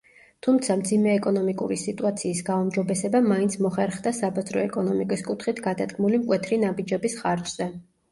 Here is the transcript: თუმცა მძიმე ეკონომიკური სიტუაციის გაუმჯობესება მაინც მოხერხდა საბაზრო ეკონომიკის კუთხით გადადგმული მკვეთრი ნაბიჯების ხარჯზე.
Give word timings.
თუმცა 0.45 0.75
მძიმე 0.77 1.11
ეკონომიკური 1.15 1.75
სიტუაციის 1.81 2.39
გაუმჯობესება 2.47 3.21
მაინც 3.31 3.57
მოხერხდა 3.65 4.13
საბაზრო 4.21 4.63
ეკონომიკის 4.69 5.23
კუთხით 5.29 5.61
გადადგმული 5.67 6.21
მკვეთრი 6.23 6.59
ნაბიჯების 6.65 7.19
ხარჯზე. 7.21 7.69